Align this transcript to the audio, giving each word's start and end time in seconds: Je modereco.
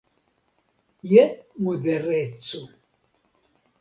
Je 1.11 1.25
modereco. 1.67 2.65